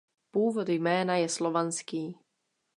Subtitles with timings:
[0.31, 2.17] Původ jména je slovanský.